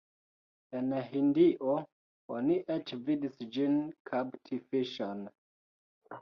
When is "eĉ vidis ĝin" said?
2.77-3.77